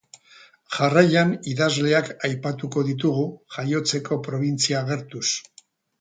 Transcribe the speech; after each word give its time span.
Jarraian, 0.75 1.33
idazleak 1.51 2.09
aipatuko 2.29 2.85
ditugu, 2.89 3.27
jaiotzeko 3.59 4.19
probintzia 4.29 4.81
agertuz. 4.85 5.27